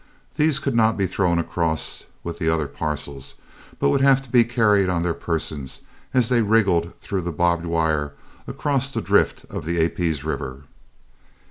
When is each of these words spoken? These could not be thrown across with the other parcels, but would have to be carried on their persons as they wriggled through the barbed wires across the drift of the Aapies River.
These 0.35 0.57
could 0.57 0.73
not 0.73 0.97
be 0.97 1.05
thrown 1.05 1.37
across 1.37 2.05
with 2.23 2.39
the 2.39 2.49
other 2.49 2.65
parcels, 2.67 3.35
but 3.77 3.89
would 3.89 4.01
have 4.01 4.19
to 4.23 4.31
be 4.31 4.43
carried 4.43 4.89
on 4.89 5.03
their 5.03 5.13
persons 5.13 5.81
as 6.11 6.27
they 6.27 6.41
wriggled 6.41 6.95
through 6.99 7.21
the 7.21 7.31
barbed 7.31 7.67
wires 7.67 8.09
across 8.47 8.89
the 8.89 8.99
drift 8.99 9.45
of 9.51 9.63
the 9.63 9.77
Aapies 9.77 10.23
River. 10.23 10.63